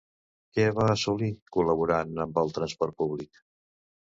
[0.55, 3.45] Què va assolir, col·laborant amb el transport públic?